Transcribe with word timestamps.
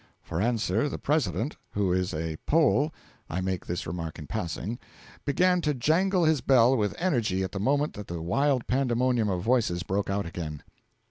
For 0.23 0.41
answer 0.41 0.89
the 0.89 0.97
President 0.97 1.57
(who 1.73 1.93
is 1.93 2.11
a 2.11 2.37
Pole 2.47 2.91
I 3.29 3.39
make 3.39 3.67
this 3.67 3.85
remark 3.85 4.17
in 4.17 4.25
passing) 4.25 4.79
began 5.25 5.61
to 5.61 5.75
jangle 5.75 6.25
his 6.25 6.41
bell 6.41 6.75
with 6.75 6.95
energy 6.97 7.43
at 7.43 7.51
the 7.51 7.59
moment 7.59 7.93
that 7.93 8.07
that 8.07 8.19
wild 8.23 8.65
pandemonium 8.65 9.29
of 9.29 9.43
voices 9.43 9.83
broke 9.83 10.09
out 10.09 10.25
again. 10.25 10.63